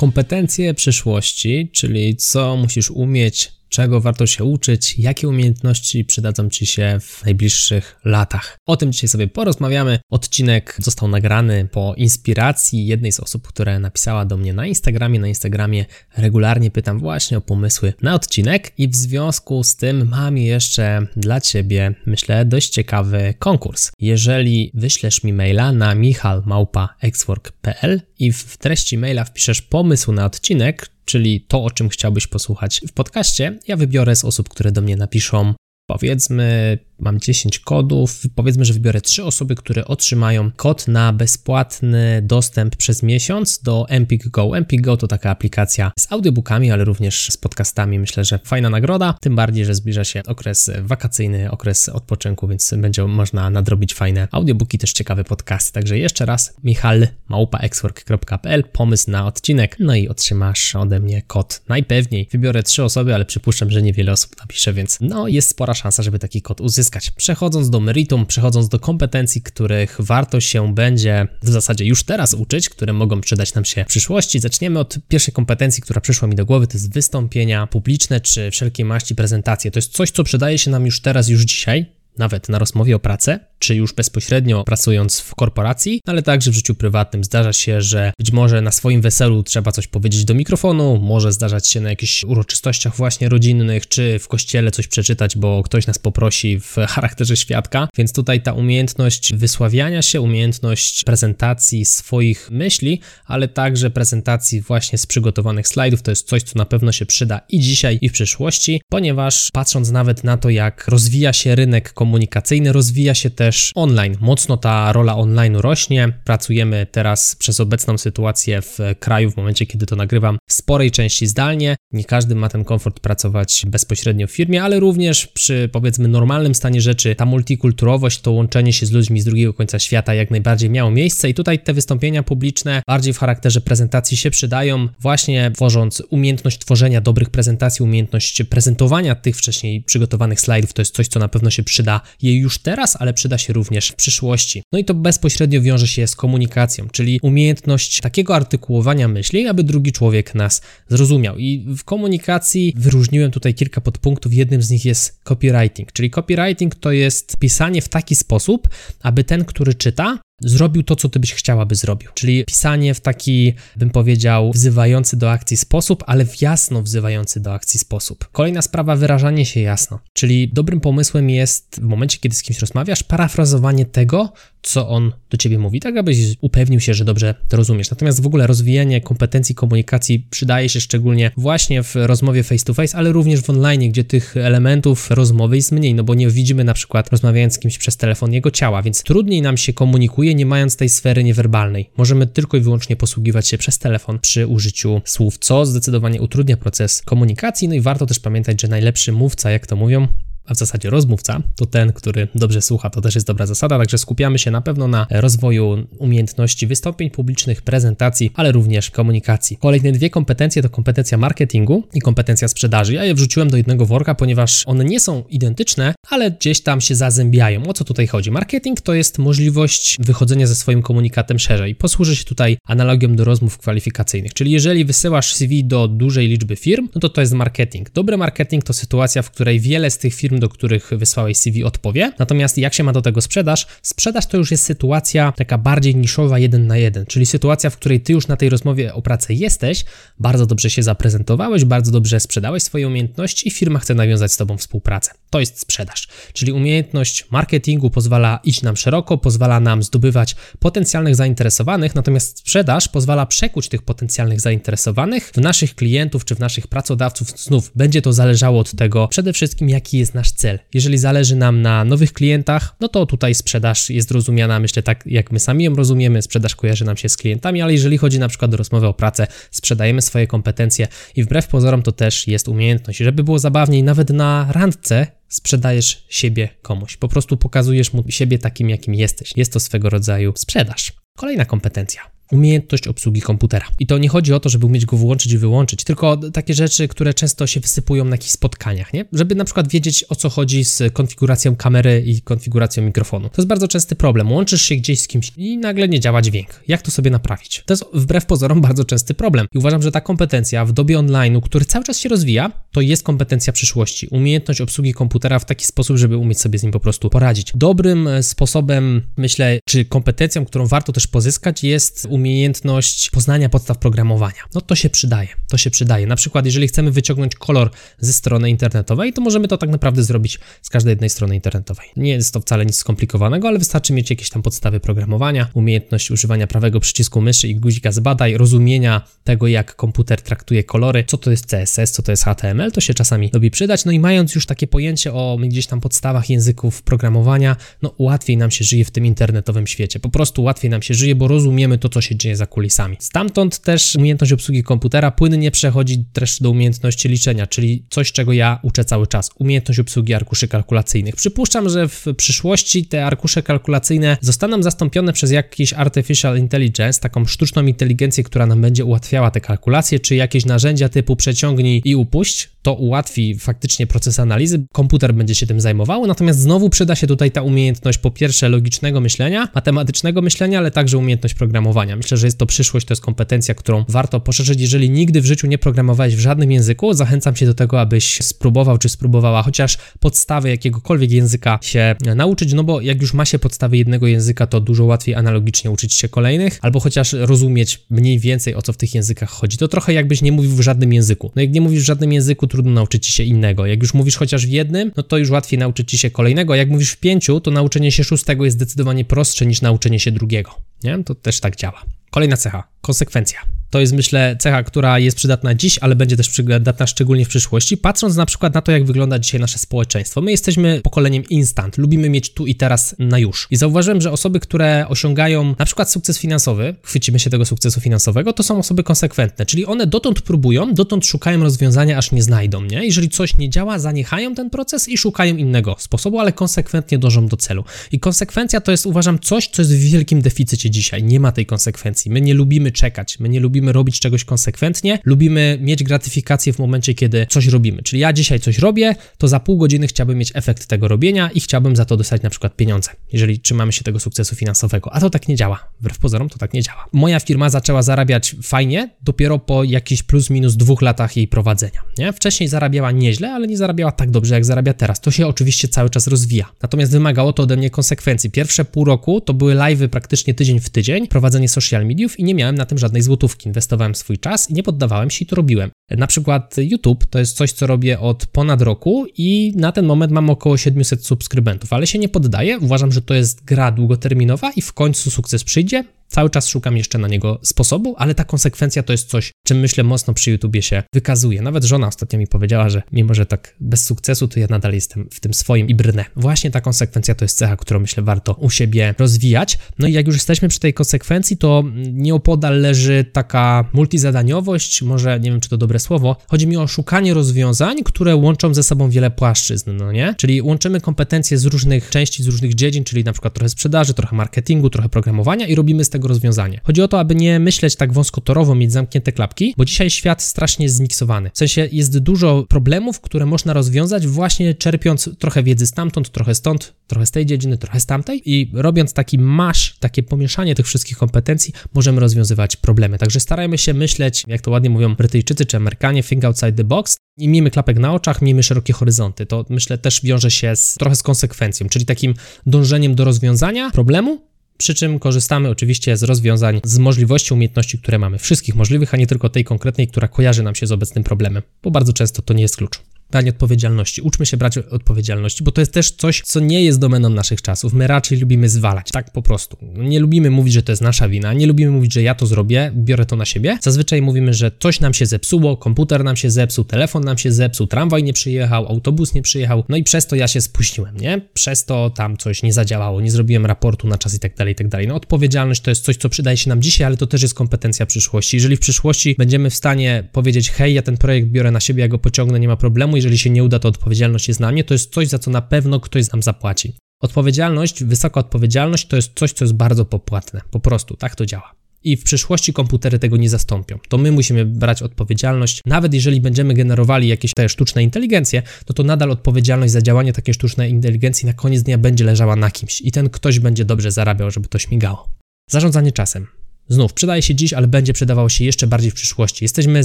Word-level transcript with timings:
Kompetencje 0.00 0.74
przyszłości, 0.74 1.70
czyli 1.72 2.16
co 2.16 2.56
musisz 2.56 2.90
umieć, 2.90 3.52
czego 3.70 4.00
warto 4.00 4.26
się 4.26 4.44
uczyć, 4.44 4.98
jakie 4.98 5.28
umiejętności 5.28 6.04
przydadzą 6.04 6.50
Ci 6.50 6.66
się 6.66 6.98
w 7.00 7.24
najbliższych 7.24 8.00
latach. 8.04 8.58
O 8.66 8.76
tym 8.76 8.92
dzisiaj 8.92 9.08
sobie 9.08 9.28
porozmawiamy. 9.28 9.98
Odcinek 10.10 10.76
został 10.78 11.08
nagrany 11.08 11.68
po 11.72 11.94
inspiracji 11.94 12.86
jednej 12.86 13.12
z 13.12 13.20
osób, 13.20 13.48
która 13.48 13.78
napisała 13.78 14.24
do 14.24 14.36
mnie 14.36 14.52
na 14.52 14.66
Instagramie. 14.66 15.20
Na 15.20 15.28
Instagramie 15.28 15.84
regularnie 16.16 16.70
pytam 16.70 16.98
właśnie 16.98 17.38
o 17.38 17.40
pomysły 17.40 17.92
na 18.02 18.14
odcinek 18.14 18.72
i 18.78 18.88
w 18.88 18.94
związku 18.94 19.64
z 19.64 19.76
tym 19.76 20.08
mam 20.08 20.38
jeszcze 20.38 21.06
dla 21.16 21.40
Ciebie, 21.40 21.94
myślę, 22.06 22.44
dość 22.44 22.68
ciekawy 22.68 23.34
konkurs. 23.38 23.92
Jeżeli 23.98 24.70
wyślesz 24.74 25.22
mi 25.22 25.32
maila 25.32 25.72
na 25.72 25.94
michalmałpa.exwork.pl 25.94 28.00
i 28.18 28.32
w 28.32 28.56
treści 28.56 28.98
maila 28.98 29.24
wpiszesz 29.24 29.62
pomysł 29.62 30.12
na 30.12 30.24
odcinek, 30.24 30.90
czyli 31.10 31.40
to, 31.40 31.64
o 31.64 31.70
czym 31.70 31.88
chciałbyś 31.88 32.26
posłuchać 32.26 32.80
w 32.88 32.92
podcaście, 32.92 33.58
ja 33.68 33.76
wybiorę 33.76 34.16
z 34.16 34.24
osób, 34.24 34.48
które 34.48 34.72
do 34.72 34.80
mnie 34.80 34.96
napiszą 34.96 35.54
powiedzmy, 35.86 36.78
mam 37.00 37.20
10 37.20 37.58
kodów, 37.58 38.22
powiedzmy, 38.34 38.64
że 38.64 38.72
wybiorę 38.72 39.00
3 39.00 39.24
osoby, 39.24 39.54
które 39.54 39.84
otrzymają 39.84 40.50
kod 40.56 40.88
na 40.88 41.12
bezpłatny 41.12 42.22
dostęp 42.22 42.76
przez 42.76 43.02
miesiąc 43.02 43.62
do 43.62 43.86
Empik 43.88 44.28
Go. 44.28 44.56
Empik 44.56 44.80
Go 44.80 44.96
to 44.96 45.06
taka 45.06 45.30
aplikacja 45.30 45.92
z 45.98 46.12
audiobookami, 46.12 46.70
ale 46.70 46.84
również 46.84 47.28
z 47.30 47.36
podcastami. 47.36 47.98
Myślę, 47.98 48.24
że 48.24 48.38
fajna 48.44 48.70
nagroda, 48.70 49.14
tym 49.20 49.36
bardziej, 49.36 49.64
że 49.64 49.74
zbliża 49.74 50.04
się 50.04 50.22
okres 50.26 50.70
wakacyjny, 50.82 51.50
okres 51.50 51.88
odpoczynku, 51.88 52.48
więc 52.48 52.74
będzie 52.76 53.06
można 53.06 53.50
nadrobić 53.50 53.94
fajne 53.94 54.28
audiobooki, 54.32 54.78
też 54.78 54.92
ciekawe 54.92 55.24
podcasty. 55.24 55.72
Także 55.72 55.98
jeszcze 55.98 56.26
raz, 56.26 56.54
Michal, 56.64 57.08
małpaexwork.pl, 57.28 58.64
pomysł 58.64 59.10
na 59.10 59.26
odcinek, 59.26 59.76
no 59.78 59.94
i 59.94 60.08
otrzymasz 60.08 60.76
ode 60.76 61.00
mnie 61.00 61.22
kod. 61.22 61.62
Najpewniej 61.68 62.28
wybiorę 62.32 62.62
3 62.62 62.84
osoby, 62.84 63.14
ale 63.14 63.24
przypuszczam, 63.24 63.70
że 63.70 63.82
niewiele 63.82 64.12
osób 64.12 64.40
napisze, 64.40 64.72
więc 64.72 64.98
no 65.00 65.28
jest 65.28 65.48
spora 65.48 65.74
szansa, 65.74 66.02
żeby 66.02 66.18
taki 66.18 66.42
kod 66.42 66.60
uzyskać. 66.60 66.89
Przechodząc 67.16 67.70
do 67.70 67.80
meritum, 67.80 68.26
przechodząc 68.26 68.68
do 68.68 68.78
kompetencji, 68.78 69.42
których 69.42 69.96
warto 69.98 70.40
się 70.40 70.74
będzie 70.74 71.28
w 71.42 71.48
zasadzie 71.48 71.84
już 71.84 72.02
teraz 72.02 72.34
uczyć, 72.34 72.68
które 72.68 72.92
mogą 72.92 73.20
przydać 73.20 73.54
nam 73.54 73.64
się 73.64 73.84
w 73.84 73.86
przyszłości, 73.86 74.40
zaczniemy 74.40 74.78
od 74.78 74.98
pierwszej 75.08 75.34
kompetencji, 75.34 75.82
która 75.82 76.00
przyszła 76.00 76.28
mi 76.28 76.34
do 76.34 76.46
głowy, 76.46 76.66
to 76.66 76.72
jest 76.72 76.92
wystąpienia 76.92 77.66
publiczne 77.66 78.20
czy 78.20 78.50
wszelkiej 78.50 78.84
maści 78.84 79.14
prezentacje. 79.14 79.70
To 79.70 79.78
jest 79.78 79.92
coś, 79.92 80.10
co 80.10 80.24
przydaje 80.24 80.58
się 80.58 80.70
nam 80.70 80.86
już 80.86 81.00
teraz, 81.00 81.28
już 81.28 81.42
dzisiaj, 81.42 81.86
nawet 82.18 82.48
na 82.48 82.58
rozmowie 82.58 82.96
o 82.96 82.98
pracę, 82.98 83.49
czy 83.60 83.74
już 83.74 83.92
bezpośrednio 83.92 84.64
pracując 84.64 85.20
w 85.20 85.34
korporacji, 85.34 86.00
ale 86.06 86.22
także 86.22 86.50
w 86.50 86.54
życiu 86.54 86.74
prywatnym. 86.74 87.24
Zdarza 87.24 87.52
się, 87.52 87.80
że 87.82 88.12
być 88.18 88.32
może 88.32 88.60
na 88.62 88.70
swoim 88.70 89.00
weselu 89.00 89.42
trzeba 89.42 89.72
coś 89.72 89.86
powiedzieć 89.86 90.24
do 90.24 90.34
mikrofonu, 90.34 90.98
może 90.98 91.32
zdarzać 91.32 91.68
się 91.68 91.80
na 91.80 91.90
jakichś 91.90 92.24
uroczystościach 92.24 92.96
właśnie 92.96 93.28
rodzinnych, 93.28 93.88
czy 93.88 94.18
w 94.18 94.28
kościele 94.28 94.70
coś 94.70 94.86
przeczytać, 94.86 95.36
bo 95.36 95.62
ktoś 95.62 95.86
nas 95.86 95.98
poprosi 95.98 96.60
w 96.60 96.76
charakterze 96.94 97.36
świadka. 97.36 97.88
Więc 97.98 98.12
tutaj 98.12 98.42
ta 98.42 98.52
umiejętność 98.52 99.34
wysławiania 99.34 100.02
się, 100.02 100.20
umiejętność 100.20 101.04
prezentacji 101.04 101.84
swoich 101.84 102.50
myśli, 102.50 103.00
ale 103.26 103.48
także 103.48 103.90
prezentacji 103.90 104.60
właśnie 104.60 104.98
z 104.98 105.06
przygotowanych 105.06 105.68
slajdów, 105.68 106.02
to 106.02 106.10
jest 106.10 106.28
coś, 106.28 106.42
co 106.42 106.58
na 106.58 106.64
pewno 106.64 106.92
się 106.92 107.06
przyda 107.06 107.40
i 107.48 107.60
dzisiaj, 107.60 107.98
i 108.00 108.08
w 108.08 108.12
przyszłości, 108.12 108.82
ponieważ 108.88 109.48
patrząc 109.52 109.90
nawet 109.90 110.24
na 110.24 110.36
to, 110.36 110.50
jak 110.50 110.88
rozwija 110.88 111.32
się 111.32 111.54
rynek 111.54 111.92
komunikacyjny, 111.92 112.72
rozwija 112.72 113.14
się 113.14 113.30
też 113.30 113.49
też 113.50 113.72
online. 113.74 114.16
Mocno 114.20 114.56
ta 114.56 114.92
rola 114.92 115.16
online 115.16 115.56
rośnie. 115.56 116.12
Pracujemy 116.24 116.86
teraz 116.92 117.36
przez 117.36 117.60
obecną 117.60 117.98
sytuację 117.98 118.62
w 118.62 118.78
kraju, 119.00 119.30
w 119.30 119.36
momencie 119.36 119.66
kiedy 119.66 119.86
to 119.86 119.96
nagrywam, 119.96 120.38
w 120.48 120.52
sporej 120.52 120.90
części 120.90 121.26
zdalnie. 121.26 121.76
Nie 121.92 122.04
każdy 122.04 122.34
ma 122.34 122.48
ten 122.48 122.64
komfort 122.64 123.00
pracować 123.00 123.64
bezpośrednio 123.66 124.26
w 124.26 124.30
firmie, 124.30 124.62
ale 124.62 124.80
również 124.80 125.26
przy 125.26 125.68
powiedzmy 125.72 126.08
normalnym 126.08 126.54
stanie 126.54 126.80
rzeczy 126.80 127.14
ta 127.14 127.26
multikulturowość, 127.26 128.20
to 128.20 128.32
łączenie 128.32 128.72
się 128.72 128.86
z 128.86 128.90
ludźmi 128.90 129.20
z 129.20 129.24
drugiego 129.24 129.54
końca 129.54 129.78
świata 129.78 130.14
jak 130.14 130.30
najbardziej 130.30 130.70
miało 130.70 130.90
miejsce 130.90 131.28
i 131.28 131.34
tutaj 131.34 131.58
te 131.58 131.74
wystąpienia 131.74 132.22
publiczne 132.22 132.82
bardziej 132.86 133.12
w 133.12 133.18
charakterze 133.18 133.60
prezentacji 133.60 134.16
się 134.16 134.30
przydają, 134.30 134.88
właśnie 135.00 135.50
tworząc 135.54 136.02
umiejętność 136.10 136.58
tworzenia 136.58 137.00
dobrych 137.00 137.30
prezentacji, 137.30 137.82
umiejętność 137.82 138.42
prezentowania 138.42 139.14
tych 139.14 139.36
wcześniej 139.36 139.82
przygotowanych 139.82 140.40
slajdów, 140.40 140.72
to 140.72 140.82
jest 140.82 140.94
coś, 140.94 141.08
co 141.08 141.20
na 141.20 141.28
pewno 141.28 141.50
się 141.50 141.62
przyda 141.62 142.00
jej 142.22 142.36
już 142.36 142.58
teraz, 142.58 142.96
ale 143.00 143.14
przyda 143.14 143.38
się 143.40 143.52
również 143.52 143.88
w 143.88 143.94
przyszłości. 143.94 144.62
No 144.72 144.78
i 144.78 144.84
to 144.84 144.94
bezpośrednio 144.94 145.62
wiąże 145.62 145.86
się 145.86 146.06
z 146.06 146.16
komunikacją, 146.16 146.88
czyli 146.92 147.20
umiejętność 147.22 148.00
takiego 148.00 148.34
artykułowania 148.34 149.08
myśli, 149.08 149.46
aby 149.46 149.64
drugi 149.64 149.92
człowiek 149.92 150.34
nas 150.34 150.62
zrozumiał. 150.88 151.38
I 151.38 151.64
w 151.76 151.84
komunikacji 151.84 152.74
wyróżniłem 152.76 153.30
tutaj 153.30 153.54
kilka 153.54 153.80
podpunktów. 153.80 154.34
Jednym 154.34 154.62
z 154.62 154.70
nich 154.70 154.84
jest 154.84 155.20
copywriting, 155.24 155.92
czyli 155.92 156.10
copywriting 156.10 156.74
to 156.74 156.92
jest 156.92 157.36
pisanie 157.36 157.82
w 157.82 157.88
taki 157.88 158.14
sposób, 158.14 158.68
aby 159.02 159.24
ten, 159.24 159.44
który 159.44 159.74
czyta, 159.74 160.18
zrobił 160.40 160.82
to, 160.82 160.96
co 160.96 161.08
ty 161.08 161.20
byś 161.20 161.34
chciała, 161.34 161.66
by 161.66 161.74
zrobił. 161.74 162.10
Czyli 162.14 162.44
pisanie 162.44 162.94
w 162.94 163.00
taki, 163.00 163.54
bym 163.76 163.90
powiedział, 163.90 164.52
wzywający 164.52 165.16
do 165.16 165.30
akcji 165.30 165.56
sposób, 165.56 166.04
ale 166.06 166.24
w 166.24 166.42
jasno 166.42 166.82
wzywający 166.82 167.40
do 167.40 167.54
akcji 167.54 167.80
sposób. 167.80 168.28
Kolejna 168.32 168.62
sprawa, 168.62 168.96
wyrażanie 168.96 169.46
się 169.46 169.60
jasno. 169.60 169.98
Czyli 170.12 170.48
dobrym 170.52 170.80
pomysłem 170.80 171.30
jest 171.30 171.80
w 171.80 171.84
momencie, 171.84 172.18
kiedy 172.18 172.36
z 172.36 172.42
kimś 172.42 172.58
rozmawiasz, 172.58 173.02
parafrazowanie 173.02 173.84
tego, 173.84 174.32
co 174.62 174.88
on 174.88 175.12
do 175.30 175.36
ciebie 175.36 175.58
mówi, 175.58 175.80
tak 175.80 175.96
abyś 175.96 176.18
upewnił 176.40 176.80
się, 176.80 176.94
że 176.94 177.04
dobrze 177.04 177.34
to 177.48 177.56
rozumiesz. 177.56 177.90
Natomiast 177.90 178.22
w 178.22 178.26
ogóle 178.26 178.46
rozwijanie 178.46 179.00
kompetencji 179.00 179.54
komunikacji 179.54 180.26
przydaje 180.30 180.68
się 180.68 180.80
szczególnie 180.80 181.30
właśnie 181.36 181.82
w 181.82 181.94
rozmowie 181.94 182.42
face 182.42 182.64
to 182.64 182.74
face, 182.74 182.98
ale 182.98 183.12
również 183.12 183.40
w 183.40 183.50
online, 183.50 183.90
gdzie 183.90 184.04
tych 184.04 184.36
elementów 184.36 185.10
rozmowy 185.10 185.56
jest 185.56 185.72
mniej, 185.72 185.94
no 185.94 186.04
bo 186.04 186.14
nie 186.14 186.28
widzimy 186.28 186.64
na 186.64 186.74
przykład 186.74 187.10
rozmawiając 187.10 187.54
z 187.54 187.58
kimś 187.58 187.78
przez 187.78 187.96
telefon 187.96 188.32
jego 188.32 188.50
ciała, 188.50 188.82
więc 188.82 189.02
trudniej 189.02 189.42
nam 189.42 189.56
się 189.56 189.72
komunikuje, 189.72 190.34
nie 190.34 190.46
mając 190.46 190.76
tej 190.76 190.88
sfery 190.88 191.24
niewerbalnej. 191.24 191.90
Możemy 191.96 192.26
tylko 192.26 192.56
i 192.56 192.60
wyłącznie 192.60 192.96
posługiwać 192.96 193.48
się 193.48 193.58
przez 193.58 193.78
telefon 193.78 194.18
przy 194.18 194.46
użyciu 194.46 195.00
słów, 195.04 195.38
co 195.38 195.66
zdecydowanie 195.66 196.22
utrudnia 196.22 196.56
proces 196.56 197.02
komunikacji. 197.02 197.68
No 197.68 197.74
i 197.74 197.80
warto 197.80 198.06
też 198.06 198.20
pamiętać, 198.20 198.60
że 198.60 198.68
najlepszy 198.68 199.12
mówca, 199.12 199.50
jak 199.50 199.66
to 199.66 199.76
mówią, 199.76 200.08
a 200.46 200.54
w 200.54 200.56
zasadzie 200.56 200.90
rozmówca, 200.90 201.42
to 201.56 201.66
ten, 201.66 201.92
który 201.92 202.28
dobrze 202.34 202.62
słucha, 202.62 202.90
to 202.90 203.00
też 203.00 203.14
jest 203.14 203.26
dobra 203.26 203.46
zasada, 203.46 203.78
także 203.78 203.98
skupiamy 203.98 204.38
się 204.38 204.50
na 204.50 204.60
pewno 204.60 204.88
na 204.88 205.06
rozwoju 205.10 205.86
umiejętności 205.98 206.66
wystąpień 206.66 207.10
publicznych, 207.10 207.62
prezentacji, 207.62 208.30
ale 208.34 208.52
również 208.52 208.90
komunikacji. 208.90 209.56
Kolejne 209.56 209.92
dwie 209.92 210.10
kompetencje 210.10 210.62
to 210.62 210.68
kompetencja 210.68 211.18
marketingu 211.18 211.84
i 211.94 212.00
kompetencja 212.00 212.48
sprzedaży. 212.48 212.94
Ja 212.94 213.04
je 213.04 213.14
wrzuciłem 213.14 213.50
do 213.50 213.56
jednego 213.56 213.86
worka, 213.86 214.14
ponieważ 214.14 214.62
one 214.66 214.84
nie 214.84 215.00
są 215.00 215.24
identyczne, 215.28 215.94
ale 216.08 216.30
gdzieś 216.30 216.60
tam 216.60 216.80
się 216.80 216.94
zazębiają. 216.94 217.66
O 217.66 217.72
co 217.72 217.84
tutaj 217.84 218.06
chodzi? 218.06 218.30
Marketing 218.30 218.80
to 218.80 218.94
jest 218.94 219.18
możliwość 219.18 219.96
wychodzenia 220.00 220.46
ze 220.46 220.54
swoim 220.54 220.82
komunikatem 220.82 221.38
szerzej. 221.38 221.74
Posłuży 221.74 222.16
się 222.16 222.24
tutaj 222.24 222.58
analogią 222.66 223.16
do 223.16 223.24
rozmów 223.24 223.58
kwalifikacyjnych, 223.58 224.34
czyli 224.34 224.50
jeżeli 224.50 224.84
wysyłasz 224.84 225.34
CV 225.34 225.64
do 225.64 225.88
dużej 225.88 226.28
liczby 226.28 226.56
firm, 226.56 226.88
no 226.94 227.00
to 227.00 227.08
to 227.08 227.20
jest 227.20 227.32
marketing. 227.32 227.90
Dobry 227.90 228.16
marketing 228.16 228.64
to 228.64 228.72
sytuacja, 228.72 229.22
w 229.22 229.30
której 229.30 229.60
wiele 229.60 229.90
z 229.90 229.98
tych 229.98 230.14
firm 230.14 230.29
do 230.38 230.48
których 230.48 230.90
wysłałeś 230.92 231.36
CV 231.36 231.64
odpowie. 231.64 232.12
Natomiast 232.18 232.58
jak 232.58 232.74
się 232.74 232.84
ma 232.84 232.92
do 232.92 233.02
tego 233.02 233.20
sprzedaż? 233.20 233.66
Sprzedaż 233.82 234.26
to 234.26 234.36
już 234.36 234.50
jest 234.50 234.64
sytuacja 234.64 235.32
taka 235.32 235.58
bardziej 235.58 235.96
niszowa, 235.96 236.38
jeden 236.38 236.66
na 236.66 236.76
jeden, 236.76 237.06
czyli 237.06 237.26
sytuacja, 237.26 237.70
w 237.70 237.76
której 237.76 238.00
ty 238.00 238.12
już 238.12 238.28
na 238.28 238.36
tej 238.36 238.48
rozmowie 238.48 238.94
o 238.94 239.02
pracę 239.02 239.34
jesteś, 239.34 239.84
bardzo 240.18 240.46
dobrze 240.46 240.70
się 240.70 240.82
zaprezentowałeś, 240.82 241.64
bardzo 241.64 241.92
dobrze 241.92 242.20
sprzedałeś 242.20 242.62
swoje 242.62 242.86
umiejętności 242.86 243.48
i 243.48 243.50
firma 243.50 243.78
chce 243.78 243.94
nawiązać 243.94 244.32
z 244.32 244.36
tobą 244.36 244.56
współpracę. 244.56 245.19
To 245.30 245.40
jest 245.40 245.60
sprzedaż. 245.60 246.08
Czyli 246.32 246.52
umiejętność 246.52 247.26
marketingu 247.30 247.90
pozwala 247.90 248.40
iść 248.44 248.62
nam 248.62 248.76
szeroko, 248.76 249.18
pozwala 249.18 249.60
nam 249.60 249.82
zdobywać 249.82 250.36
potencjalnych 250.58 251.16
zainteresowanych, 251.16 251.94
natomiast 251.94 252.38
sprzedaż 252.38 252.88
pozwala 252.88 253.26
przekuć 253.26 253.68
tych 253.68 253.82
potencjalnych 253.82 254.40
zainteresowanych 254.40 255.30
w 255.34 255.36
naszych 255.36 255.74
klientów 255.74 256.24
czy 256.24 256.34
w 256.34 256.38
naszych 256.38 256.66
pracodawców. 256.66 257.28
Znów 257.28 257.70
będzie 257.74 258.02
to 258.02 258.12
zależało 258.12 258.60
od 258.60 258.76
tego 258.76 259.08
przede 259.08 259.32
wszystkim, 259.32 259.68
jaki 259.68 259.98
jest 259.98 260.14
nasz 260.14 260.32
cel. 260.32 260.58
Jeżeli 260.74 260.98
zależy 260.98 261.36
nam 261.36 261.62
na 261.62 261.84
nowych 261.84 262.12
klientach, 262.12 262.76
no 262.80 262.88
to 262.88 263.06
tutaj 263.06 263.34
sprzedaż 263.34 263.90
jest 263.90 264.10
rozumiana, 264.10 264.60
myślę, 264.60 264.82
tak 264.82 265.02
jak 265.06 265.32
my 265.32 265.40
sami 265.40 265.64
ją 265.64 265.74
rozumiemy. 265.74 266.22
Sprzedaż 266.22 266.56
kojarzy 266.56 266.84
nam 266.84 266.96
się 266.96 267.08
z 267.08 267.16
klientami, 267.16 267.62
ale 267.62 267.72
jeżeli 267.72 267.98
chodzi 267.98 268.18
na 268.18 268.28
przykład 268.28 268.54
o 268.54 268.56
rozmowę 268.56 268.88
o 268.88 268.94
pracę, 268.94 269.26
sprzedajemy 269.50 270.02
swoje 270.02 270.26
kompetencje 270.26 270.88
i 271.16 271.24
wbrew 271.24 271.48
pozorom 271.48 271.82
to 271.82 271.92
też 271.92 272.26
jest 272.26 272.48
umiejętność. 272.48 272.98
Żeby 272.98 273.24
było 273.24 273.38
zabawniej, 273.38 273.82
nawet 273.82 274.10
na 274.10 274.46
randce 274.52 275.19
sprzedajesz 275.30 276.04
siebie 276.08 276.48
komuś. 276.62 276.96
Po 276.96 277.08
prostu 277.08 277.36
pokazujesz 277.36 277.92
mu 277.92 278.04
siebie 278.08 278.38
takim, 278.38 278.70
jakim 278.70 278.94
jesteś. 278.94 279.32
Jest 279.36 279.52
to 279.52 279.60
swego 279.60 279.90
rodzaju 279.90 280.32
sprzedaż. 280.36 280.92
Kolejna 281.18 281.44
kompetencja 281.44 282.19
umiejętność 282.32 282.88
obsługi 282.88 283.20
komputera. 283.20 283.66
I 283.78 283.86
to 283.86 283.98
nie 283.98 284.08
chodzi 284.08 284.32
o 284.32 284.40
to, 284.40 284.48
żeby 284.48 284.66
umieć 284.66 284.86
go 284.86 284.96
włączyć 284.96 285.32
i 285.32 285.38
wyłączyć, 285.38 285.84
tylko 285.84 286.16
takie 286.16 286.54
rzeczy, 286.54 286.88
które 286.88 287.14
często 287.14 287.46
się 287.46 287.60
wysypują 287.60 288.04
na 288.04 288.10
jakichś 288.10 288.30
spotkaniach, 288.30 288.92
nie? 288.92 289.04
Żeby 289.12 289.34
na 289.34 289.44
przykład 289.44 289.68
wiedzieć 289.68 290.04
o 290.08 290.14
co 290.14 290.30
chodzi 290.30 290.64
z 290.64 290.82
konfiguracją 290.92 291.56
kamery 291.56 292.02
i 292.06 292.22
konfiguracją 292.22 292.82
mikrofonu. 292.82 293.28
To 293.28 293.34
jest 293.38 293.48
bardzo 293.48 293.68
częsty 293.68 293.96
problem. 293.96 294.32
Łączysz 294.32 294.62
się 294.62 294.76
gdzieś 294.76 295.00
z 295.00 295.08
kimś 295.08 295.32
i 295.36 295.58
nagle 295.58 295.88
nie 295.88 296.00
działa 296.00 296.22
dźwięk. 296.22 296.62
Jak 296.68 296.82
to 296.82 296.90
sobie 296.90 297.10
naprawić? 297.10 297.62
To 297.66 297.72
jest 297.72 297.84
wbrew 297.94 298.26
pozorom 298.26 298.60
bardzo 298.60 298.84
częsty 298.84 299.14
problem. 299.14 299.46
I 299.54 299.58
uważam, 299.58 299.82
że 299.82 299.92
ta 299.92 300.00
kompetencja 300.00 300.64
w 300.64 300.72
dobie 300.72 300.98
online'u, 300.98 301.40
który 301.40 301.64
cały 301.64 301.84
czas 301.84 301.98
się 301.98 302.08
rozwija, 302.08 302.52
to 302.72 302.80
jest 302.80 303.02
kompetencja 303.02 303.52
przyszłości. 303.52 304.08
Umiejętność 304.10 304.60
obsługi 304.60 304.92
komputera 304.94 305.38
w 305.38 305.44
taki 305.44 305.66
sposób, 305.66 305.96
żeby 305.96 306.16
umieć 306.16 306.40
sobie 306.40 306.58
z 306.58 306.62
nim 306.62 306.72
po 306.72 306.80
prostu 306.80 307.10
poradzić. 307.10 307.52
Dobrym 307.54 308.08
e, 308.08 308.22
sposobem, 308.22 309.02
myślę, 309.16 309.60
czy 309.68 309.84
kompetencją, 309.84 310.44
którą 310.44 310.66
warto 310.66 310.92
też 310.92 311.06
pozyskać 311.06 311.64
jest 311.64 312.06
umiejętność 312.10 312.19
umiejętność 312.20 313.10
poznania 313.10 313.48
podstaw 313.48 313.78
programowania. 313.78 314.42
No 314.54 314.60
to 314.60 314.74
się 314.74 314.90
przydaje, 314.90 315.28
to 315.48 315.58
się 315.58 315.70
przydaje. 315.70 316.06
Na 316.06 316.16
przykład, 316.16 316.46
jeżeli 316.46 316.68
chcemy 316.68 316.90
wyciągnąć 316.90 317.34
kolor 317.34 317.70
ze 317.98 318.12
strony 318.12 318.50
internetowej, 318.50 319.12
to 319.12 319.20
możemy 319.20 319.48
to 319.48 319.58
tak 319.58 319.70
naprawdę 319.70 320.02
zrobić 320.02 320.38
z 320.62 320.70
każdej 320.70 320.92
jednej 320.92 321.10
strony 321.10 321.34
internetowej. 321.34 321.86
Nie 321.96 322.10
jest 322.10 322.34
to 322.34 322.40
wcale 322.40 322.66
nic 322.66 322.76
skomplikowanego, 322.76 323.48
ale 323.48 323.58
wystarczy 323.58 323.92
mieć 323.92 324.10
jakieś 324.10 324.30
tam 324.30 324.42
podstawy 324.42 324.80
programowania, 324.80 325.48
umiejętność 325.54 326.10
używania 326.10 326.46
prawego 326.46 326.80
przycisku 326.80 327.20
myszy 327.20 327.48
i 327.48 327.56
guzika 327.56 327.92
zbadaj, 327.92 328.36
rozumienia 328.36 329.02
tego, 329.24 329.46
jak 329.46 329.76
komputer 329.76 330.22
traktuje 330.22 330.64
kolory, 330.64 331.04
co 331.06 331.18
to 331.18 331.30
jest 331.30 331.46
CSS, 331.46 331.92
co 331.92 332.02
to 332.02 332.12
jest 332.12 332.24
HTML, 332.24 332.72
to 332.72 332.80
się 332.80 332.94
czasami 332.94 333.30
lubi 333.32 333.50
przydać. 333.50 333.84
No 333.84 333.92
i 333.92 334.00
mając 334.00 334.34
już 334.34 334.46
takie 334.46 334.66
pojęcie 334.66 335.12
o 335.12 335.38
gdzieś 335.42 335.66
tam 335.66 335.80
podstawach 335.80 336.30
języków 336.30 336.82
programowania, 336.82 337.56
no 337.82 337.94
łatwiej 337.98 338.36
nam 338.36 338.50
się 338.50 338.64
żyje 338.64 338.84
w 338.84 338.90
tym 338.90 339.06
internetowym 339.06 339.66
świecie. 339.66 340.00
Po 340.00 340.08
prostu 340.08 340.42
łatwiej 340.42 340.70
nam 340.70 340.82
się 340.82 340.94
żyje, 340.94 341.14
bo 341.14 341.28
rozumiemy 341.28 341.78
to, 341.78 341.88
co 341.88 342.00
się 342.00 342.09
dzieje 342.16 342.36
za 342.36 342.46
kulisami. 342.46 342.96
Stamtąd 343.00 343.58
też 343.58 343.96
umiejętność 343.96 344.32
obsługi 344.32 344.62
komputera 344.62 345.10
płynnie 345.10 345.50
przechodzi 345.50 346.04
też 346.12 346.40
do 346.40 346.50
umiejętności 346.50 347.08
liczenia, 347.08 347.46
czyli 347.46 347.84
coś, 347.90 348.12
czego 348.12 348.32
ja 348.32 348.58
uczę 348.62 348.84
cały 348.84 349.06
czas. 349.06 349.30
Umiejętność 349.38 349.80
obsługi 349.80 350.14
arkuszy 350.14 350.48
kalkulacyjnych. 350.48 351.16
Przypuszczam, 351.16 351.68
że 351.68 351.88
w 351.88 352.06
przyszłości 352.16 352.84
te 352.84 353.06
arkusze 353.06 353.42
kalkulacyjne 353.42 354.16
zostaną 354.20 354.62
zastąpione 354.62 355.12
przez 355.12 355.30
jakiś 355.30 355.72
artificial 355.72 356.38
intelligence, 356.38 357.00
taką 357.00 357.26
sztuczną 357.26 357.66
inteligencję, 357.66 358.24
która 358.24 358.46
nam 358.46 358.60
będzie 358.60 358.84
ułatwiała 358.84 359.30
te 359.30 359.40
kalkulacje, 359.40 360.00
czy 360.00 360.14
jakieś 360.14 360.46
narzędzia 360.46 360.88
typu 360.88 361.16
przeciągnij 361.16 361.82
i 361.84 361.96
upuść. 361.96 362.50
To 362.62 362.74
ułatwi 362.74 363.38
faktycznie 363.38 363.86
proces 363.86 364.20
analizy, 364.20 364.66
komputer 364.72 365.14
będzie 365.14 365.34
się 365.34 365.46
tym 365.46 365.60
zajmował, 365.60 366.06
natomiast 366.06 366.40
znowu 366.40 366.70
przyda 366.70 366.94
się 366.96 367.06
tutaj 367.06 367.30
ta 367.30 367.42
umiejętność 367.42 367.98
po 367.98 368.10
pierwsze 368.10 368.48
logicznego 368.48 369.00
myślenia, 369.00 369.48
matematycznego 369.54 370.22
myślenia, 370.22 370.58
ale 370.58 370.70
także 370.70 370.98
umiejętność 370.98 371.34
programowania. 371.34 371.96
Myślę, 372.00 372.16
że 372.16 372.26
jest 372.26 372.38
to 372.38 372.46
przyszłość, 372.46 372.86
to 372.86 372.92
jest 372.92 373.02
kompetencja, 373.02 373.54
którą 373.54 373.84
warto 373.88 374.20
poszerzyć. 374.20 374.60
Jeżeli 374.60 374.90
nigdy 374.90 375.20
w 375.20 375.26
życiu 375.26 375.46
nie 375.46 375.58
programowałeś 375.58 376.16
w 376.16 376.20
żadnym 376.20 376.52
języku, 376.52 376.94
zachęcam 376.94 377.34
cię 377.34 377.46
do 377.46 377.54
tego, 377.54 377.80
abyś 377.80 378.18
spróbował 378.22 378.78
czy 378.78 378.88
spróbowała 378.88 379.42
chociaż 379.42 379.78
podstawy 380.00 380.50
jakiegokolwiek 380.50 381.10
języka 381.10 381.58
się 381.62 381.94
nauczyć, 382.16 382.52
no 382.52 382.64
bo 382.64 382.80
jak 382.80 383.00
już 383.00 383.14
ma 383.14 383.24
się 383.24 383.38
podstawy 383.38 383.76
jednego 383.76 384.06
języka, 384.06 384.46
to 384.46 384.60
dużo 384.60 384.84
łatwiej 384.84 385.14
analogicznie 385.14 385.70
uczyć 385.70 385.94
się 385.94 386.08
kolejnych, 386.08 386.58
albo 386.62 386.80
chociaż 386.80 387.12
rozumieć 387.12 387.80
mniej 387.90 388.18
więcej 388.18 388.54
o 388.54 388.62
co 388.62 388.72
w 388.72 388.76
tych 388.76 388.94
językach 388.94 389.30
chodzi. 389.30 389.56
To 389.56 389.68
trochę 389.68 389.92
jakbyś 389.92 390.22
nie 390.22 390.32
mówił 390.32 390.50
w 390.50 390.60
żadnym 390.60 390.92
języku. 390.92 391.32
No 391.36 391.42
jak 391.42 391.52
nie 391.52 391.60
mówisz 391.60 391.82
w 391.82 391.86
żadnym 391.86 392.12
języku, 392.12 392.46
trudno 392.46 392.72
nauczyć 392.72 393.06
ci 393.06 393.12
się 393.12 393.22
innego. 393.22 393.66
Jak 393.66 393.82
już 393.82 393.94
mówisz 393.94 394.16
chociaż 394.16 394.46
w 394.46 394.50
jednym, 394.50 394.92
no 394.96 395.02
to 395.02 395.18
już 395.18 395.30
łatwiej 395.30 395.58
nauczyć 395.58 395.90
ci 395.90 395.98
się 395.98 396.10
kolejnego. 396.10 396.54
Jak 396.54 396.68
mówisz 396.68 396.90
w 396.90 396.96
pięciu, 396.96 397.40
to 397.40 397.50
nauczenie 397.50 397.92
się 397.92 398.04
szóstego 398.04 398.44
jest 398.44 398.56
zdecydowanie 398.56 399.04
prostsze 399.04 399.46
niż 399.46 399.62
nauczenie 399.62 400.00
się 400.00 400.12
drugiego. 400.12 400.50
Nie? 400.84 401.04
To 401.04 401.14
też 401.14 401.40
tak 401.40 401.56
działa. 401.56 401.84
Kolejna 402.10 402.36
cecha 402.36 402.62
konsekwencja. 402.80 403.40
To 403.70 403.80
jest, 403.80 403.92
myślę, 403.92 404.36
cecha, 404.40 404.62
która 404.62 404.98
jest 404.98 405.16
przydatna 405.16 405.54
dziś, 405.54 405.78
ale 405.78 405.96
będzie 405.96 406.16
też 406.16 406.28
przydatna 406.28 406.86
szczególnie 406.86 407.24
w 407.24 407.28
przyszłości, 407.28 407.76
patrząc 407.76 408.16
na 408.16 408.26
przykład 408.26 408.54
na 408.54 408.62
to, 408.62 408.72
jak 408.72 408.84
wygląda 408.84 409.18
dzisiaj 409.18 409.40
nasze 409.40 409.58
społeczeństwo. 409.58 410.20
My 410.20 410.30
jesteśmy 410.30 410.80
pokoleniem 410.84 411.24
instant, 411.30 411.78
lubimy 411.78 412.10
mieć 412.10 412.32
tu 412.32 412.46
i 412.46 412.54
teraz 412.54 412.94
na 412.98 413.18
już. 413.18 413.46
I 413.50 413.56
zauważyłem, 413.56 414.00
że 414.00 414.12
osoby, 414.12 414.40
które 414.40 414.86
osiągają 414.88 415.54
na 415.58 415.64
przykład 415.64 415.90
sukces 415.90 416.18
finansowy, 416.18 416.74
chwycimy 416.82 417.18
się 417.18 417.30
tego 417.30 417.44
sukcesu 417.44 417.80
finansowego, 417.80 418.32
to 418.32 418.42
są 418.42 418.58
osoby 418.58 418.82
konsekwentne, 418.82 419.46
czyli 419.46 419.66
one 419.66 419.86
dotąd 419.86 420.22
próbują, 420.22 420.74
dotąd 420.74 421.06
szukają 421.06 421.42
rozwiązania, 421.42 421.98
aż 421.98 422.12
nie 422.12 422.22
znajdą, 422.22 422.62
nie? 422.62 422.84
Jeżeli 422.84 423.08
coś 423.08 423.36
nie 423.36 423.50
działa, 423.50 423.78
zaniechają 423.78 424.34
ten 424.34 424.50
proces 424.50 424.88
i 424.88 424.98
szukają 424.98 425.36
innego 425.36 425.76
sposobu, 425.78 426.20
ale 426.20 426.32
konsekwentnie 426.32 426.98
dążą 426.98 427.28
do 427.28 427.36
celu. 427.36 427.64
I 427.92 428.00
konsekwencja 428.00 428.60
to 428.60 428.70
jest, 428.70 428.86
uważam, 428.86 429.18
coś, 429.18 429.48
co 429.48 429.62
jest 429.62 429.74
w 429.74 429.78
wielkim 429.78 430.22
deficycie 430.22 430.70
dzisiaj. 430.70 431.02
Nie 431.02 431.20
ma 431.20 431.32
tej 431.32 431.46
konsekwencji. 431.46 432.10
My 432.10 432.20
nie 432.20 432.34
lubimy 432.34 432.72
czekać, 432.72 433.18
my 433.18 433.28
nie 433.28 433.40
lubimy 433.60 433.72
robić 433.72 434.00
czegoś 434.00 434.24
konsekwentnie, 434.24 434.98
lubimy 435.04 435.58
mieć 435.60 435.82
gratyfikację 435.82 436.52
w 436.52 436.58
momencie, 436.58 436.94
kiedy 436.94 437.26
coś 437.26 437.46
robimy. 437.46 437.82
Czyli 437.82 438.02
ja 438.02 438.12
dzisiaj 438.12 438.40
coś 438.40 438.58
robię, 438.58 438.94
to 439.18 439.28
za 439.28 439.40
pół 439.40 439.56
godziny 439.56 439.86
chciałbym 439.86 440.18
mieć 440.18 440.32
efekt 440.34 440.66
tego 440.66 440.88
robienia 440.88 441.30
i 441.34 441.40
chciałbym 441.40 441.76
za 441.76 441.84
to 441.84 441.96
dostać 441.96 442.22
na 442.22 442.30
przykład 442.30 442.56
pieniądze, 442.56 442.90
jeżeli 443.12 443.40
trzymamy 443.40 443.72
się 443.72 443.84
tego 443.84 444.00
sukcesu 444.00 444.36
finansowego. 444.36 444.92
A 444.92 445.00
to 445.00 445.10
tak 445.10 445.28
nie 445.28 445.36
działa. 445.36 445.70
Wbrew 445.80 445.98
pozorom 445.98 446.28
to 446.28 446.38
tak 446.38 446.52
nie 446.52 446.62
działa. 446.62 446.86
Moja 446.92 447.20
firma 447.20 447.50
zaczęła 447.50 447.82
zarabiać 447.82 448.36
fajnie 448.42 448.90
dopiero 449.02 449.38
po 449.38 449.64
jakichś 449.64 450.02
plus 450.02 450.30
minus 450.30 450.56
dwóch 450.56 450.82
latach 450.82 451.16
jej 451.16 451.28
prowadzenia. 451.28 451.82
Nie? 451.98 452.12
Wcześniej 452.12 452.48
zarabiała 452.48 452.90
nieźle, 452.90 453.32
ale 453.32 453.46
nie 453.46 453.56
zarabiała 453.56 453.92
tak 453.92 454.10
dobrze, 454.10 454.34
jak 454.34 454.44
zarabia 454.44 454.74
teraz. 454.74 455.00
To 455.00 455.10
się 455.10 455.26
oczywiście 455.26 455.68
cały 455.68 455.90
czas 455.90 456.06
rozwija. 456.06 456.52
Natomiast 456.62 456.92
wymagało 456.92 457.32
to 457.32 457.42
ode 457.42 457.56
mnie 457.56 457.70
konsekwencji. 457.70 458.30
Pierwsze 458.30 458.64
pół 458.64 458.84
roku 458.84 459.20
to 459.20 459.34
były 459.34 459.54
live'y 459.54 459.88
praktycznie 459.88 460.34
tydzień 460.34 460.60
w 460.60 460.70
tydzień, 460.70 461.08
prowadzenie 461.08 461.48
social 461.48 461.86
mediów 461.86 462.18
i 462.18 462.24
nie 462.24 462.34
miałem 462.34 462.54
na 462.54 462.66
tym 462.66 462.78
żadnej 462.78 463.02
złotówki. 463.02 463.49
Inwestowałem 463.50 463.94
swój 463.94 464.18
czas 464.18 464.50
i 464.50 464.54
nie 464.54 464.62
poddawałem 464.62 465.10
się 465.10 465.24
i 465.24 465.26
to 465.26 465.36
robiłem. 465.36 465.70
Na 465.90 466.06
przykład 466.06 466.56
YouTube 466.58 467.06
to 467.06 467.18
jest 467.18 467.36
coś, 467.36 467.52
co 467.52 467.66
robię 467.66 468.00
od 468.00 468.26
ponad 468.26 468.62
roku 468.62 469.06
i 469.16 469.52
na 469.56 469.72
ten 469.72 469.86
moment 469.86 470.12
mam 470.12 470.30
około 470.30 470.56
700 470.56 471.06
subskrybentów, 471.06 471.72
ale 471.72 471.86
się 471.86 471.98
nie 471.98 472.08
poddaję. 472.08 472.58
Uważam, 472.58 472.92
że 472.92 473.02
to 473.02 473.14
jest 473.14 473.44
gra 473.44 473.70
długoterminowa 473.72 474.50
i 474.56 474.62
w 474.62 474.72
końcu 474.72 475.10
sukces 475.10 475.44
przyjdzie. 475.44 475.84
Cały 476.08 476.30
czas 476.30 476.48
szukam 476.48 476.76
jeszcze 476.76 476.98
na 476.98 477.08
niego 477.08 477.40
sposobu, 477.42 477.94
ale 477.98 478.14
ta 478.14 478.24
konsekwencja 478.24 478.82
to 478.82 478.92
jest 478.92 479.08
coś, 479.08 479.32
czym 479.46 479.58
myślę 479.58 479.84
mocno 479.84 480.14
przy 480.14 480.30
YouTubie 480.30 480.62
się 480.62 480.82
wykazuje. 480.94 481.42
Nawet 481.42 481.64
żona 481.64 481.86
ostatnio 481.86 482.18
mi 482.18 482.26
powiedziała, 482.26 482.68
że 482.68 482.82
mimo, 482.92 483.14
że 483.14 483.26
tak 483.26 483.56
bez 483.60 483.84
sukcesu, 483.84 484.28
to 484.28 484.40
ja 484.40 484.46
nadal 484.50 484.74
jestem 484.74 485.08
w 485.12 485.20
tym 485.20 485.34
swoim 485.34 485.68
i 485.68 485.74
brnę. 485.74 486.04
Właśnie 486.16 486.50
ta 486.50 486.60
konsekwencja 486.60 487.14
to 487.14 487.24
jest 487.24 487.38
cecha, 487.38 487.56
którą 487.56 487.80
myślę 487.80 488.02
warto 488.02 488.34
u 488.34 488.50
siebie 488.50 488.94
rozwijać. 488.98 489.58
No 489.78 489.88
i 489.88 489.92
jak 489.92 490.06
już 490.06 490.16
jesteśmy 490.16 490.48
przy 490.48 490.60
tej 490.60 490.74
konsekwencji, 490.74 491.36
to 491.36 491.64
nieopodal 491.92 492.60
leży 492.60 493.04
taka 493.12 493.64
multizadaniowość, 493.72 494.82
może 494.82 495.20
nie 495.20 495.30
wiem, 495.30 495.40
czy 495.40 495.48
to 495.48 495.56
dobre 495.56 495.79
słowo. 495.80 496.16
Chodzi 496.28 496.46
mi 496.46 496.56
o 496.56 496.66
szukanie 496.66 497.14
rozwiązań, 497.14 497.76
które 497.84 498.16
łączą 498.16 498.54
ze 498.54 498.62
sobą 498.62 498.90
wiele 498.90 499.10
płaszczyzn, 499.10 499.76
no 499.76 499.92
nie? 499.92 500.14
Czyli 500.18 500.42
łączymy 500.42 500.80
kompetencje 500.80 501.38
z 501.38 501.44
różnych 501.44 501.90
części, 501.90 502.22
z 502.22 502.26
różnych 502.26 502.54
dziedzin, 502.54 502.84
czyli 502.84 503.04
na 503.04 503.12
przykład 503.12 503.34
trochę 503.34 503.48
sprzedaży, 503.48 503.94
trochę 503.94 504.16
marketingu, 504.16 504.70
trochę 504.70 504.88
programowania 504.88 505.46
i 505.46 505.54
robimy 505.54 505.84
z 505.84 505.90
tego 505.90 506.08
rozwiązanie. 506.08 506.60
Chodzi 506.64 506.82
o 506.82 506.88
to, 506.88 507.00
aby 507.00 507.14
nie 507.14 507.40
myśleć 507.40 507.76
tak 507.76 507.92
wąskotorowo, 507.92 508.54
mieć 508.54 508.72
zamknięte 508.72 509.12
klapki, 509.12 509.54
bo 509.56 509.64
dzisiaj 509.64 509.90
świat 509.90 510.22
strasznie 510.22 510.64
jest 510.64 510.76
zmiksowany. 510.76 511.30
W 511.34 511.38
sensie 511.38 511.68
jest 511.72 511.98
dużo 511.98 512.44
problemów, 512.48 513.00
które 513.00 513.26
można 513.26 513.52
rozwiązać 513.52 514.06
właśnie 514.06 514.54
czerpiąc 514.54 515.10
trochę 515.18 515.42
wiedzy 515.42 515.66
stamtąd, 515.66 516.10
trochę 516.10 516.34
stąd, 516.34 516.74
trochę 516.86 517.06
z 517.06 517.10
tej 517.10 517.26
dziedziny, 517.26 517.58
trochę 517.58 517.80
z 517.80 517.86
tamtej 517.86 518.22
i 518.30 518.50
robiąc 518.54 518.92
taki 518.92 519.18
masz, 519.18 519.76
takie 519.80 520.02
pomieszanie 520.02 520.54
tych 520.54 520.66
wszystkich 520.66 520.98
kompetencji, 520.98 521.54
możemy 521.74 522.00
rozwiązywać 522.00 522.56
problemy. 522.56 522.98
Także 522.98 523.20
starajmy 523.20 523.58
się 523.58 523.74
myśleć, 523.74 524.24
jak 524.26 524.40
to 524.40 524.50
ładnie 524.50 524.70
mówią 524.70 524.94
Brytyjczycy 524.94 525.46
czy 525.46 525.56
Amerykanie, 525.56 525.69
think 526.02 526.24
outside 526.24 526.52
the 526.52 526.64
box, 526.64 526.96
i 527.18 527.28
miejmy 527.28 527.50
klapek 527.50 527.78
na 527.78 527.92
oczach, 527.92 528.22
miejmy 528.22 528.42
szerokie 528.42 528.72
horyzonty. 528.72 529.26
To 529.26 529.44
myślę 529.48 529.78
też 529.78 530.00
wiąże 530.02 530.30
się 530.30 530.56
z, 530.56 530.74
trochę 530.74 530.96
z 530.96 531.02
konsekwencją, 531.02 531.68
czyli 531.68 531.86
takim 531.86 532.14
dążeniem 532.46 532.94
do 532.94 533.04
rozwiązania 533.04 533.70
problemu, 533.70 534.22
przy 534.56 534.74
czym 534.74 534.98
korzystamy 534.98 535.48
oczywiście 535.48 535.96
z 535.96 536.02
rozwiązań, 536.02 536.60
z 536.64 536.78
możliwości, 536.78 537.34
umiejętności, 537.34 537.78
które 537.78 537.98
mamy, 537.98 538.18
wszystkich 538.18 538.54
możliwych, 538.54 538.94
a 538.94 538.96
nie 538.96 539.06
tylko 539.06 539.28
tej 539.28 539.44
konkretnej, 539.44 539.88
która 539.88 540.08
kojarzy 540.08 540.42
nam 540.42 540.54
się 540.54 540.66
z 540.66 540.72
obecnym 540.72 541.04
problemem, 541.04 541.42
bo 541.62 541.70
bardzo 541.70 541.92
często 541.92 542.22
to 542.22 542.34
nie 542.34 542.42
jest 542.42 542.56
klucz. 542.56 542.80
Branie 543.10 543.30
odpowiedzialności. 543.30 544.02
Uczmy 544.02 544.26
się 544.26 544.36
brać 544.36 544.58
odpowiedzialności, 544.58 545.44
bo 545.44 545.52
to 545.52 545.60
jest 545.60 545.72
też 545.72 545.90
coś, 545.90 546.22
co 546.22 546.40
nie 546.40 546.64
jest 546.64 546.78
domeną 546.78 547.08
naszych 547.08 547.42
czasów. 547.42 547.72
My 547.72 547.86
raczej 547.86 548.18
lubimy 548.18 548.48
zwalać, 548.48 548.88
tak 548.92 549.12
po 549.12 549.22
prostu. 549.22 549.56
Nie 549.76 550.00
lubimy 550.00 550.30
mówić, 550.30 550.54
że 550.54 550.62
to 550.62 550.72
jest 550.72 550.82
nasza 550.82 551.08
wina, 551.08 551.32
nie 551.32 551.46
lubimy 551.46 551.70
mówić, 551.70 551.92
że 551.92 552.02
ja 552.02 552.14
to 552.14 552.26
zrobię, 552.26 552.72
biorę 552.74 553.06
to 553.06 553.16
na 553.16 553.24
siebie. 553.24 553.58
Zazwyczaj 553.62 554.02
mówimy, 554.02 554.34
że 554.34 554.50
coś 554.58 554.80
nam 554.80 554.94
się 554.94 555.06
zepsuło, 555.06 555.56
komputer 555.56 556.04
nam 556.04 556.16
się 556.16 556.30
zepsuł, 556.30 556.64
telefon 556.64 557.04
nam 557.04 557.18
się 557.18 557.32
zepsuł, 557.32 557.66
tramwaj 557.66 558.02
nie 558.02 558.12
przyjechał, 558.12 558.66
autobus 558.66 559.14
nie 559.14 559.22
przyjechał, 559.22 559.64
no 559.68 559.76
i 559.76 559.84
przez 559.84 560.06
to 560.06 560.16
ja 560.16 560.28
się 560.28 560.40
spóźniłem, 560.40 560.96
nie? 560.96 561.20
Przez 561.34 561.64
to 561.64 561.90
tam 561.90 562.16
coś 562.16 562.42
nie 562.42 562.52
zadziałało, 562.52 563.00
nie 563.00 563.10
zrobiłem 563.10 563.46
raportu 563.46 563.88
na 563.88 563.98
czas 563.98 564.14
i 564.14 564.18
tak 564.18 564.36
dalej, 564.36 564.52
i 564.52 564.56
tak 564.56 564.68
dalej. 564.68 564.88
No 564.88 564.94
odpowiedzialność 564.94 565.60
to 565.60 565.70
jest 565.70 565.84
coś, 565.84 565.96
co 565.96 566.08
przydaje 566.08 566.36
się 566.36 566.48
nam 566.48 566.62
dzisiaj, 566.62 566.86
ale 566.86 566.96
to 566.96 567.06
też 567.06 567.22
jest 567.22 567.34
kompetencja 567.34 567.86
przyszłości. 567.86 568.36
Jeżeli 568.36 568.56
w 568.56 568.60
przyszłości 568.60 569.14
będziemy 569.18 569.50
w 569.50 569.54
stanie 569.54 570.08
powiedzieć, 570.12 570.50
hej, 570.50 570.74
ja 570.74 570.82
ten 570.82 570.96
projekt 570.96 571.28
biorę 571.28 571.50
na 571.50 571.60
siebie, 571.60 571.80
ja 571.80 571.88
go 571.88 571.98
pociągnę, 571.98 572.40
nie 572.40 572.48
ma 572.48 572.56
problemu, 572.56 572.96
jeżeli 573.00 573.18
się 573.18 573.30
nie 573.30 573.44
uda, 573.44 573.58
to 573.58 573.68
odpowiedzialność 573.68 574.28
jest 574.28 574.40
na 574.40 574.52
mnie, 574.52 574.64
to 574.64 574.74
jest 574.74 574.94
coś, 574.94 575.08
za 575.08 575.18
co 575.18 575.30
na 575.30 575.42
pewno 575.42 575.80
ktoś 575.80 576.12
nam 576.12 576.22
zapłaci. 576.22 576.72
Odpowiedzialność, 577.00 577.84
wysoka 577.84 578.20
odpowiedzialność 578.20 578.86
to 578.86 578.96
jest 578.96 579.12
coś, 579.14 579.32
co 579.32 579.44
jest 579.44 579.54
bardzo 579.54 579.84
popłatne. 579.84 580.40
Po 580.50 580.60
prostu 580.60 580.96
tak 580.96 581.16
to 581.16 581.26
działa. 581.26 581.54
I 581.84 581.96
w 581.96 582.04
przyszłości 582.04 582.52
komputery 582.52 582.98
tego 582.98 583.16
nie 583.16 583.30
zastąpią. 583.30 583.78
To 583.88 583.98
my 583.98 584.12
musimy 584.12 584.46
brać 584.46 584.82
odpowiedzialność. 584.82 585.60
Nawet 585.66 585.94
jeżeli 585.94 586.20
będziemy 586.20 586.54
generowali 586.54 587.08
jakieś 587.08 587.34
te 587.34 587.48
sztuczne 587.48 587.82
inteligencje, 587.82 588.42
to 588.64 588.74
to 588.74 588.82
nadal 588.82 589.10
odpowiedzialność 589.10 589.72
za 589.72 589.82
działanie 589.82 590.12
takiej 590.12 590.34
sztucznej 590.34 590.70
inteligencji 590.70 591.26
na 591.26 591.32
koniec 591.32 591.62
dnia 591.62 591.78
będzie 591.78 592.04
leżała 592.04 592.36
na 592.36 592.50
kimś. 592.50 592.80
I 592.80 592.92
ten 592.92 593.10
ktoś 593.10 593.38
będzie 593.38 593.64
dobrze 593.64 593.90
zarabiał, 593.90 594.30
żeby 594.30 594.48
to 594.48 594.58
śmigało. 594.58 595.08
Zarządzanie 595.50 595.92
czasem. 595.92 596.39
Znów, 596.72 596.92
przydaje 596.92 597.22
się 597.22 597.34
dziś, 597.34 597.52
ale 597.52 597.68
będzie 597.68 597.92
przydawało 597.92 598.28
się 598.28 598.44
jeszcze 598.44 598.66
bardziej 598.66 598.90
w 598.90 598.94
przyszłości. 598.94 599.44
Jesteśmy 599.44 599.84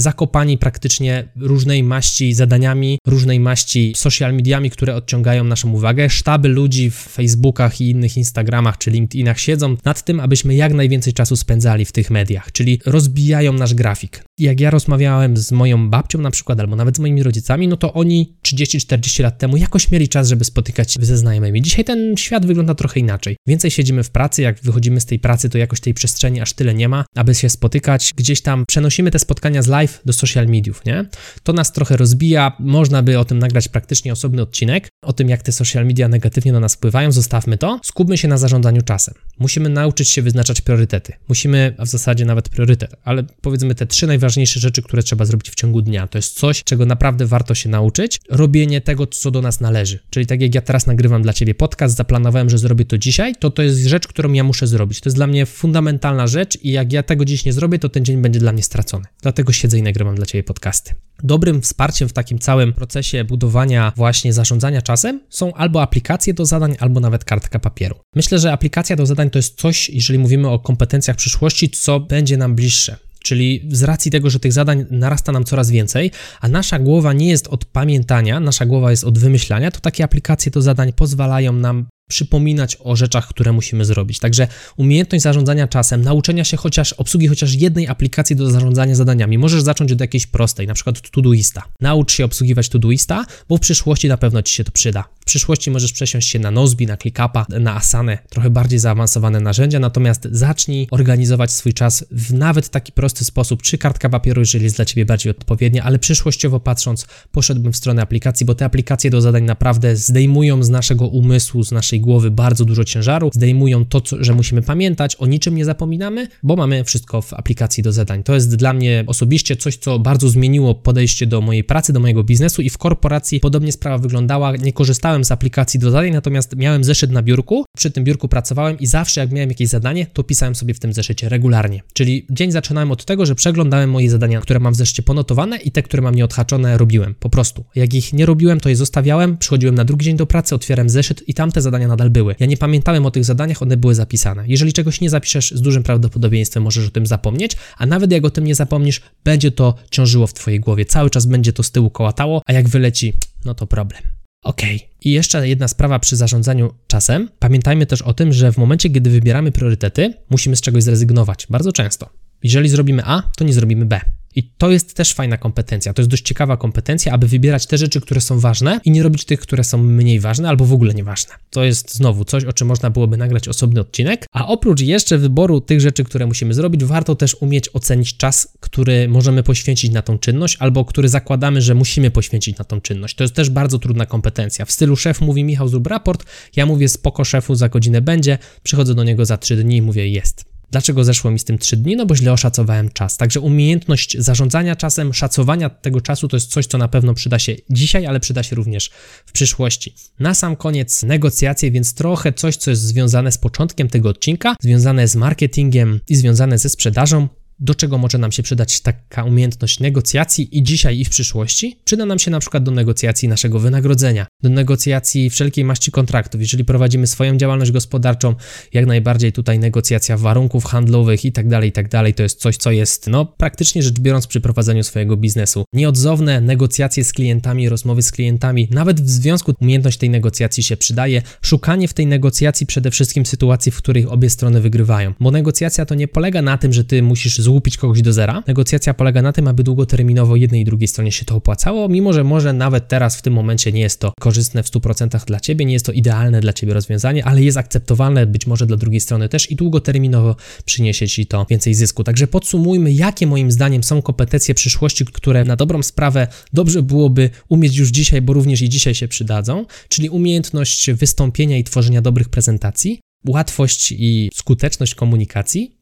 zakopani 0.00 0.58
praktycznie 0.58 1.28
różnej 1.36 1.82
maści 1.82 2.34
zadaniami, 2.34 2.98
różnej 3.06 3.40
maści 3.40 3.92
social 3.96 4.34
mediami, 4.34 4.70
które 4.70 4.94
odciągają 4.94 5.44
naszą 5.44 5.72
uwagę. 5.72 6.10
Sztaby 6.10 6.48
ludzi 6.48 6.90
w 6.90 6.94
Facebookach 6.94 7.80
i 7.80 7.90
innych 7.90 8.16
Instagramach 8.16 8.78
czy 8.78 8.90
LinkedInach 8.90 9.40
siedzą 9.40 9.76
nad 9.84 10.04
tym, 10.04 10.20
abyśmy 10.20 10.54
jak 10.54 10.72
najwięcej 10.72 11.12
czasu 11.12 11.36
spędzali 11.36 11.84
w 11.84 11.92
tych 11.92 12.10
mediach, 12.10 12.52
czyli 12.52 12.80
rozbijają 12.86 13.52
nasz 13.52 13.74
grafik. 13.74 14.24
Jak 14.38 14.60
ja 14.60 14.70
rozmawiałem 14.70 15.36
z 15.36 15.52
moją 15.52 15.90
babcią 15.90 16.18
na 16.18 16.30
przykład, 16.30 16.60
albo 16.60 16.76
nawet 16.76 16.96
z 16.96 16.98
moimi 16.98 17.22
rodzicami, 17.22 17.68
no 17.68 17.76
to 17.76 17.92
oni 17.92 18.36
30-40 18.46 19.22
lat 19.22 19.38
temu 19.38 19.56
jakoś 19.56 19.90
mieli 19.90 20.08
czas, 20.08 20.28
żeby 20.28 20.44
spotykać 20.44 20.92
się 20.92 21.04
ze 21.04 21.16
znajomymi. 21.16 21.62
Dzisiaj 21.62 21.84
ten 21.84 22.16
świat 22.16 22.46
wygląda 22.46 22.74
trochę 22.74 23.00
inaczej. 23.00 23.36
Więcej 23.46 23.70
siedzimy 23.70 24.02
w 24.02 24.10
pracy, 24.10 24.42
jak 24.42 24.60
wychodzimy 24.60 25.00
z 25.00 25.06
tej 25.06 25.18
pracy, 25.18 25.50
to 25.50 25.58
jakoś 25.58 25.80
tej 25.80 25.94
przestrzeni 25.94 26.40
aż 26.40 26.52
tyle 26.52 26.75
nie 26.76 26.88
ma, 26.88 27.04
aby 27.14 27.34
się 27.34 27.48
spotykać. 27.48 28.12
Gdzieś 28.16 28.40
tam 28.40 28.64
przenosimy 28.68 29.10
te 29.10 29.18
spotkania 29.18 29.62
z 29.62 29.66
live 29.66 30.00
do 30.04 30.12
social 30.12 30.46
mediów, 30.46 30.84
nie? 30.84 31.04
To 31.42 31.52
nas 31.52 31.72
trochę 31.72 31.96
rozbija. 31.96 32.56
Można 32.58 33.02
by 33.02 33.18
o 33.18 33.24
tym 33.24 33.38
nagrać 33.38 33.68
praktycznie 33.68 34.12
osobny 34.12 34.42
odcinek, 34.42 34.88
o 35.02 35.12
tym, 35.12 35.28
jak 35.28 35.42
te 35.42 35.52
social 35.52 35.86
media 35.86 36.08
negatywnie 36.08 36.52
na 36.52 36.60
nas 36.60 36.74
wpływają. 36.74 37.12
Zostawmy 37.12 37.58
to. 37.58 37.80
Skupmy 37.84 38.18
się 38.18 38.28
na 38.28 38.38
zarządzaniu 38.38 38.82
czasem. 38.82 39.14
Musimy 39.38 39.68
nauczyć 39.68 40.08
się 40.08 40.22
wyznaczać 40.22 40.60
priorytety. 40.60 41.12
Musimy, 41.28 41.74
a 41.78 41.84
w 41.84 41.88
zasadzie 41.88 42.24
nawet 42.24 42.48
priorytet, 42.48 42.94
ale 43.04 43.24
powiedzmy 43.40 43.74
te 43.74 43.86
trzy 43.86 44.06
najważniejsze 44.06 44.60
rzeczy, 44.60 44.82
które 44.82 45.02
trzeba 45.02 45.24
zrobić 45.24 45.50
w 45.50 45.54
ciągu 45.54 45.82
dnia. 45.82 46.06
To 46.06 46.18
jest 46.18 46.38
coś, 46.38 46.64
czego 46.64 46.86
naprawdę 46.86 47.26
warto 47.26 47.54
się 47.54 47.68
nauczyć. 47.68 48.20
Robienie 48.30 48.80
tego, 48.80 49.06
co 49.06 49.30
do 49.30 49.42
nas 49.42 49.60
należy. 49.60 49.98
Czyli 50.10 50.26
tak 50.26 50.40
jak 50.40 50.54
ja 50.54 50.60
teraz 50.60 50.86
nagrywam 50.86 51.22
dla 51.22 51.32
Ciebie 51.32 51.54
podcast, 51.54 51.96
zaplanowałem, 51.96 52.50
że 52.50 52.58
zrobię 52.58 52.84
to 52.84 52.98
dzisiaj, 52.98 53.34
to 53.34 53.50
to 53.50 53.62
jest 53.62 53.78
rzecz, 53.78 54.06
którą 54.06 54.32
ja 54.32 54.44
muszę 54.44 54.66
zrobić. 54.66 55.00
To 55.00 55.08
jest 55.08 55.16
dla 55.16 55.26
mnie 55.26 55.46
fundamentalna 55.46 56.26
rzecz 56.26 56.58
i 56.66 56.70
jak 56.70 56.92
ja 56.92 57.02
tego 57.02 57.24
dziś 57.24 57.44
nie 57.44 57.52
zrobię, 57.52 57.78
to 57.78 57.88
ten 57.88 58.04
dzień 58.04 58.22
będzie 58.22 58.40
dla 58.40 58.52
mnie 58.52 58.62
stracony. 58.62 59.04
Dlatego 59.22 59.52
siedzę 59.52 59.78
i 59.78 59.82
nagrywam 59.82 60.14
dla 60.14 60.26
Ciebie 60.26 60.44
podcasty. 60.44 60.94
Dobrym 61.22 61.62
wsparciem 61.62 62.08
w 62.08 62.12
takim 62.12 62.38
całym 62.38 62.72
procesie 62.72 63.24
budowania 63.24 63.92
właśnie 63.96 64.32
zarządzania 64.32 64.82
czasem 64.82 65.20
są 65.30 65.54
albo 65.54 65.82
aplikacje 65.82 66.34
do 66.34 66.46
zadań, 66.46 66.76
albo 66.78 67.00
nawet 67.00 67.24
kartka 67.24 67.58
papieru. 67.58 67.96
Myślę, 68.14 68.38
że 68.38 68.52
aplikacja 68.52 68.96
do 68.96 69.06
zadań 69.06 69.30
to 69.30 69.38
jest 69.38 69.60
coś, 69.60 69.90
jeżeli 69.90 70.18
mówimy 70.18 70.48
o 70.48 70.58
kompetencjach 70.58 71.16
przyszłości, 71.16 71.70
co 71.70 72.00
będzie 72.00 72.36
nam 72.36 72.54
bliższe. 72.54 72.96
Czyli 73.22 73.68
z 73.72 73.82
racji 73.82 74.10
tego, 74.10 74.30
że 74.30 74.40
tych 74.40 74.52
zadań 74.52 74.84
narasta 74.90 75.32
nam 75.32 75.44
coraz 75.44 75.70
więcej, 75.70 76.10
a 76.40 76.48
nasza 76.48 76.78
głowa 76.78 77.12
nie 77.12 77.28
jest 77.28 77.48
od 77.48 77.64
pamiętania, 77.64 78.40
nasza 78.40 78.66
głowa 78.66 78.90
jest 78.90 79.04
od 79.04 79.18
wymyślania, 79.18 79.70
to 79.70 79.80
takie 79.80 80.04
aplikacje 80.04 80.52
do 80.52 80.62
zadań 80.62 80.92
pozwalają 80.92 81.52
nam 81.52 81.86
przypominać 82.08 82.76
o 82.80 82.96
rzeczach, 82.96 83.28
które 83.28 83.52
musimy 83.52 83.84
zrobić. 83.84 84.18
Także 84.18 84.48
umiejętność 84.76 85.22
zarządzania 85.22 85.68
czasem, 85.68 86.02
nauczenia 86.02 86.44
się 86.44 86.56
chociaż 86.56 86.92
obsługi 86.92 87.28
chociaż 87.28 87.54
jednej 87.54 87.88
aplikacji 87.88 88.36
do 88.36 88.50
zarządzania 88.50 88.94
zadaniami. 88.94 89.38
Możesz 89.38 89.62
zacząć 89.62 89.92
od 89.92 90.00
jakiejś 90.00 90.26
prostej, 90.26 90.66
na 90.66 90.74
przykład 90.74 91.10
Todoista. 91.10 91.62
Naucz 91.80 92.12
się 92.12 92.24
obsługiwać 92.24 92.68
Todoista, 92.68 93.26
bo 93.48 93.56
w 93.56 93.60
przyszłości 93.60 94.08
na 94.08 94.16
pewno 94.16 94.42
ci 94.42 94.54
się 94.54 94.64
to 94.64 94.72
przyda. 94.72 95.04
Przyszłości 95.26 95.70
możesz 95.70 95.92
przesiąść 95.92 96.28
się 96.28 96.38
na 96.38 96.50
Nozbi, 96.50 96.86
na 96.86 96.96
ClickUpa, 96.96 97.46
na 97.48 97.76
Asanę, 97.76 98.18
trochę 98.30 98.50
bardziej 98.50 98.78
zaawansowane 98.78 99.40
narzędzia, 99.40 99.78
natomiast 99.78 100.28
zacznij 100.30 100.88
organizować 100.90 101.52
swój 101.52 101.74
czas 101.74 102.04
w 102.10 102.34
nawet 102.34 102.68
taki 102.68 102.92
prosty 102.92 103.24
sposób, 103.24 103.62
czy 103.62 103.78
kartka 103.78 104.08
papieru, 104.08 104.40
jeżeli 104.40 104.64
jest 104.64 104.76
dla 104.76 104.84
ciebie 104.84 105.04
bardziej 105.04 105.30
odpowiednia, 105.30 105.84
ale 105.84 105.98
przyszłościowo 105.98 106.60
patrząc, 106.60 107.06
poszedłbym 107.32 107.72
w 107.72 107.76
stronę 107.76 108.02
aplikacji, 108.02 108.46
bo 108.46 108.54
te 108.54 108.64
aplikacje 108.64 109.10
do 109.10 109.20
zadań 109.20 109.44
naprawdę 109.44 109.96
zdejmują 109.96 110.62
z 110.62 110.70
naszego 110.70 111.06
umysłu, 111.06 111.64
z 111.64 111.72
naszej 111.72 112.00
głowy 112.00 112.30
bardzo 112.30 112.64
dużo 112.64 112.84
ciężaru, 112.84 113.30
zdejmują 113.34 113.84
to, 113.84 114.00
co, 114.00 114.24
że 114.24 114.34
musimy 114.34 114.62
pamiętać, 114.62 115.16
o 115.16 115.26
niczym 115.26 115.54
nie 115.54 115.64
zapominamy, 115.64 116.28
bo 116.42 116.56
mamy 116.56 116.84
wszystko 116.84 117.22
w 117.22 117.34
aplikacji 117.34 117.82
do 117.82 117.92
zadań. 117.92 118.22
To 118.22 118.34
jest 118.34 118.56
dla 118.56 118.72
mnie 118.72 119.04
osobiście 119.06 119.56
coś, 119.56 119.76
co 119.76 119.98
bardzo 119.98 120.28
zmieniło 120.28 120.74
podejście 120.74 121.26
do 121.26 121.40
mojej 121.40 121.64
pracy, 121.64 121.92
do 121.92 122.00
mojego 122.00 122.24
biznesu 122.24 122.62
i 122.62 122.70
w 122.70 122.78
korporacji 122.78 123.40
podobnie 123.40 123.72
sprawa 123.72 123.98
wyglądała. 123.98 124.56
Nie 124.56 124.72
korzystałem 124.72 125.15
z 125.24 125.30
aplikacji 125.30 125.80
do 125.80 125.90
zadań, 125.90 126.10
natomiast 126.12 126.56
miałem 126.56 126.84
zeszyt 126.84 127.10
na 127.10 127.22
biurku, 127.22 127.64
przy 127.76 127.90
tym 127.90 128.04
biurku 128.04 128.28
pracowałem 128.28 128.78
i 128.78 128.86
zawsze 128.86 129.20
jak 129.20 129.32
miałem 129.32 129.48
jakieś 129.48 129.68
zadanie, 129.68 130.06
to 130.12 130.22
pisałem 130.22 130.54
sobie 130.54 130.74
w 130.74 130.78
tym 130.78 130.92
zeszycie 130.92 131.28
regularnie. 131.28 131.82
Czyli 131.92 132.26
dzień 132.30 132.52
zaczynałem 132.52 132.90
od 132.90 133.04
tego, 133.04 133.26
że 133.26 133.34
przeglądałem 133.34 133.90
moje 133.90 134.10
zadania, 134.10 134.40
które 134.40 134.60
mam 134.60 134.74
w 134.74 134.76
zeszycie 134.76 135.02
ponotowane 135.02 135.56
i 135.56 135.70
te, 135.70 135.82
które 135.82 136.02
mam 136.02 136.14
nieodhaczone, 136.14 136.78
robiłem. 136.78 137.14
Po 137.14 137.30
prostu. 137.30 137.64
Jak 137.74 137.94
ich 137.94 138.12
nie 138.12 138.26
robiłem, 138.26 138.60
to 138.60 138.68
je 138.68 138.76
zostawiałem, 138.76 139.38
przychodziłem 139.38 139.74
na 139.74 139.84
drugi 139.84 140.04
dzień 140.04 140.16
do 140.16 140.26
pracy, 140.26 140.54
otwierałem 140.54 140.90
zeszyt 140.90 141.28
i 141.28 141.34
tamte 141.34 141.62
zadania 141.62 141.88
nadal 141.88 142.10
były. 142.10 142.34
Ja 142.40 142.46
nie 142.46 142.56
pamiętałem 142.56 143.06
o 143.06 143.10
tych 143.10 143.24
zadaniach, 143.24 143.62
one 143.62 143.76
były 143.76 143.94
zapisane. 143.94 144.44
Jeżeli 144.46 144.72
czegoś 144.72 145.00
nie 145.00 145.10
zapiszesz, 145.10 145.50
z 145.50 145.60
dużym 145.60 145.82
prawdopodobieństwem 145.82 146.62
możesz 146.62 146.88
o 146.88 146.90
tym 146.90 147.06
zapomnieć, 147.06 147.56
a 147.78 147.86
nawet 147.86 148.12
jak 148.12 148.24
o 148.24 148.30
tym 148.30 148.44
nie 148.44 148.54
zapomnisz, 148.54 149.00
będzie 149.24 149.50
to 149.50 149.74
ciążyło 149.90 150.26
w 150.26 150.34
Twojej 150.34 150.60
głowie. 150.60 150.84
Cały 150.84 151.10
czas 151.10 151.26
będzie 151.26 151.52
to 151.52 151.62
z 151.62 151.70
tyłu 151.70 151.90
kołatało, 151.90 152.42
a 152.46 152.52
jak 152.52 152.68
wyleci, 152.68 153.14
no 153.44 153.54
to 153.54 153.66
problem. 153.66 154.15
Ok. 154.42 154.62
I 155.00 155.10
jeszcze 155.12 155.48
jedna 155.48 155.68
sprawa 155.68 155.98
przy 155.98 156.16
zarządzaniu 156.16 156.74
czasem. 156.86 157.28
Pamiętajmy 157.38 157.86
też 157.86 158.02
o 158.02 158.14
tym, 158.14 158.32
że 158.32 158.52
w 158.52 158.56
momencie, 158.56 158.90
kiedy 158.90 159.10
wybieramy 159.10 159.52
priorytety, 159.52 160.14
musimy 160.30 160.56
z 160.56 160.60
czegoś 160.60 160.82
zrezygnować. 160.82 161.46
Bardzo 161.50 161.72
często. 161.72 162.08
Jeżeli 162.42 162.68
zrobimy 162.68 163.02
A, 163.04 163.22
to 163.36 163.44
nie 163.44 163.52
zrobimy 163.52 163.86
B. 163.86 164.00
I 164.36 164.42
to 164.42 164.70
jest 164.70 164.94
też 164.94 165.14
fajna 165.14 165.36
kompetencja. 165.36 165.92
To 165.92 166.02
jest 166.02 166.10
dość 166.10 166.22
ciekawa 166.22 166.56
kompetencja, 166.56 167.12
aby 167.12 167.28
wybierać 167.28 167.66
te 167.66 167.78
rzeczy, 167.78 168.00
które 168.00 168.20
są 168.20 168.40
ważne 168.40 168.80
i 168.84 168.90
nie 168.90 169.02
robić 169.02 169.24
tych, 169.24 169.40
które 169.40 169.64
są 169.64 169.78
mniej 169.78 170.20
ważne 170.20 170.48
albo 170.48 170.64
w 170.64 170.72
ogóle 170.72 170.94
nieważne. 170.94 171.34
To 171.50 171.64
jest 171.64 171.94
znowu 171.94 172.24
coś, 172.24 172.44
o 172.44 172.52
czym 172.52 172.68
można 172.68 172.90
byłoby 172.90 173.16
nagrać 173.16 173.48
osobny 173.48 173.80
odcinek. 173.80 174.26
A 174.32 174.46
oprócz 174.46 174.80
jeszcze 174.80 175.18
wyboru 175.18 175.60
tych 175.60 175.80
rzeczy, 175.80 176.04
które 176.04 176.26
musimy 176.26 176.54
zrobić, 176.54 176.84
warto 176.84 177.14
też 177.14 177.36
umieć 177.40 177.68
ocenić 177.72 178.16
czas, 178.16 178.48
który 178.60 179.08
możemy 179.08 179.42
poświęcić 179.42 179.90
na 179.90 180.02
tą 180.02 180.18
czynność 180.18 180.56
albo 180.60 180.84
który 180.84 181.08
zakładamy, 181.08 181.62
że 181.62 181.74
musimy 181.74 182.10
poświęcić 182.10 182.58
na 182.58 182.64
tą 182.64 182.80
czynność. 182.80 183.14
To 183.14 183.24
jest 183.24 183.34
też 183.34 183.50
bardzo 183.50 183.78
trudna 183.78 184.06
kompetencja. 184.06 184.64
W 184.64 184.72
stylu 184.72 184.96
szef 184.96 185.20
mówi 185.20 185.44
Michał 185.44 185.68
zrób 185.68 185.86
raport, 185.86 186.24
ja 186.56 186.66
mówię 186.66 186.88
spoko 186.88 187.24
szefu 187.24 187.54
za 187.54 187.68
godzinę 187.68 188.02
będzie, 188.02 188.38
przychodzę 188.62 188.94
do 188.94 189.04
niego 189.04 189.24
za 189.24 189.36
trzy 189.36 189.56
dni 189.56 189.76
i 189.76 189.82
mówię 189.82 190.08
jest. 190.08 190.55
Dlaczego 190.70 191.04
zeszło 191.04 191.30
mi 191.30 191.38
z 191.38 191.44
tym 191.44 191.58
3 191.58 191.76
dni? 191.76 191.96
No 191.96 192.06
bo 192.06 192.16
źle 192.16 192.32
oszacowałem 192.32 192.90
czas. 192.90 193.16
Także 193.16 193.40
umiejętność 193.40 194.16
zarządzania 194.18 194.76
czasem, 194.76 195.14
szacowania 195.14 195.70
tego 195.70 196.00
czasu 196.00 196.28
to 196.28 196.36
jest 196.36 196.50
coś, 196.50 196.66
co 196.66 196.78
na 196.78 196.88
pewno 196.88 197.14
przyda 197.14 197.38
się 197.38 197.56
dzisiaj, 197.70 198.06
ale 198.06 198.20
przyda 198.20 198.42
się 198.42 198.56
również 198.56 198.90
w 199.26 199.32
przyszłości. 199.32 199.94
Na 200.18 200.34
sam 200.34 200.56
koniec 200.56 201.02
negocjacje, 201.02 201.70
więc 201.70 201.94
trochę 201.94 202.32
coś, 202.32 202.56
co 202.56 202.70
jest 202.70 202.82
związane 202.82 203.32
z 203.32 203.38
początkiem 203.38 203.88
tego 203.88 204.08
odcinka, 204.08 204.54
związane 204.62 205.08
z 205.08 205.16
marketingiem 205.16 206.00
i 206.08 206.16
związane 206.16 206.58
ze 206.58 206.68
sprzedażą 206.68 207.28
do 207.58 207.74
czego 207.74 207.98
może 207.98 208.18
nam 208.18 208.32
się 208.32 208.42
przydać 208.42 208.80
taka 208.80 209.24
umiejętność 209.24 209.80
negocjacji 209.80 210.58
i 210.58 210.62
dzisiaj, 210.62 210.98
i 210.98 211.04
w 211.04 211.10
przyszłości? 211.10 211.80
Przyda 211.84 212.06
nam 212.06 212.18
się 212.18 212.30
na 212.30 212.40
przykład 212.40 212.62
do 212.62 212.70
negocjacji 212.70 213.28
naszego 213.28 213.58
wynagrodzenia, 213.58 214.26
do 214.42 214.48
negocjacji 214.48 215.30
wszelkiej 215.30 215.64
maści 215.64 215.90
kontraktów. 215.90 216.40
Jeżeli 216.40 216.64
prowadzimy 216.64 217.06
swoją 217.06 217.36
działalność 217.36 217.70
gospodarczą, 217.70 218.34
jak 218.72 218.86
najbardziej 218.86 219.32
tutaj 219.32 219.58
negocjacja 219.58 220.16
warunków 220.16 220.64
handlowych 220.64 221.24
i 221.24 221.32
tak 221.32 221.48
dalej, 221.48 221.72
tak 221.72 221.88
dalej, 221.88 222.14
to 222.14 222.22
jest 222.22 222.40
coś, 222.40 222.56
co 222.56 222.70
jest, 222.70 223.06
no, 223.06 223.24
praktycznie 223.24 223.82
rzecz 223.82 224.00
biorąc 224.00 224.26
przy 224.26 224.40
prowadzeniu 224.40 224.84
swojego 224.84 225.16
biznesu. 225.16 225.64
Nieodzowne 225.72 226.40
negocjacje 226.40 227.04
z 227.04 227.12
klientami, 227.12 227.68
rozmowy 227.68 228.02
z 228.02 228.12
klientami, 228.12 228.68
nawet 228.70 229.00
w 229.00 229.10
związku 229.10 229.54
umiejętność 229.60 229.98
tej 229.98 230.10
negocjacji 230.10 230.62
się 230.62 230.76
przydaje. 230.76 231.22
Szukanie 231.42 231.88
w 231.88 231.94
tej 231.94 232.06
negocjacji 232.06 232.66
przede 232.66 232.90
wszystkim 232.90 233.26
sytuacji, 233.26 233.72
w 233.72 233.76
których 233.76 234.12
obie 234.12 234.30
strony 234.30 234.60
wygrywają, 234.60 235.14
bo 235.20 235.30
negocjacja 235.30 235.86
to 235.86 235.94
nie 235.94 236.08
polega 236.08 236.42
na 236.42 236.58
tym, 236.58 236.72
że 236.72 236.84
ty 236.84 237.02
musisz 237.02 237.45
złupić 237.46 237.76
kogoś 237.76 238.02
do 238.02 238.12
zera. 238.12 238.42
Negocjacja 238.46 238.94
polega 238.94 239.22
na 239.22 239.32
tym, 239.32 239.48
aby 239.48 239.62
długoterminowo 239.62 240.36
jednej 240.36 240.60
i 240.60 240.64
drugiej 240.64 240.88
stronie 240.88 241.12
się 241.12 241.24
to 241.24 241.36
opłacało, 241.36 241.88
mimo 241.88 242.12
że 242.12 242.24
może 242.24 242.52
nawet 242.52 242.88
teraz 242.88 243.16
w 243.16 243.22
tym 243.22 243.32
momencie 243.32 243.72
nie 243.72 243.80
jest 243.80 244.00
to 244.00 244.12
korzystne 244.20 244.62
w 244.62 244.66
100% 244.66 245.24
dla 245.24 245.40
ciebie, 245.40 245.64
nie 245.64 245.72
jest 245.72 245.86
to 245.86 245.92
idealne 245.92 246.40
dla 246.40 246.52
ciebie 246.52 246.74
rozwiązanie, 246.74 247.24
ale 247.24 247.42
jest 247.42 247.58
akceptowalne 247.58 248.26
być 248.26 248.46
może 248.46 248.66
dla 248.66 248.76
drugiej 248.76 249.00
strony 249.00 249.28
też 249.28 249.50
i 249.50 249.56
długoterminowo 249.56 250.36
przyniesie 250.64 251.08
ci 251.08 251.26
to 251.26 251.46
więcej 251.50 251.74
zysku. 251.74 252.04
Także 252.04 252.26
podsumujmy, 252.26 252.92
jakie 252.92 253.26
moim 253.26 253.52
zdaniem 253.52 253.82
są 253.84 254.02
kompetencje 254.02 254.54
przyszłości, 254.54 255.04
które 255.04 255.44
na 255.44 255.56
dobrą 255.56 255.82
sprawę 255.82 256.28
dobrze 256.52 256.82
byłoby 256.82 257.30
umieć 257.48 257.76
już 257.76 257.88
dzisiaj, 257.88 258.22
bo 258.22 258.32
również 258.32 258.62
i 258.62 258.68
dzisiaj 258.68 258.94
się 258.94 259.08
przydadzą, 259.08 259.64
czyli 259.88 260.08
umiejętność 260.08 260.90
wystąpienia 260.90 261.58
i 261.58 261.64
tworzenia 261.64 262.02
dobrych 262.02 262.28
prezentacji, 262.28 263.00
łatwość 263.28 263.92
i 263.92 264.30
skuteczność 264.34 264.94
komunikacji, 264.94 265.75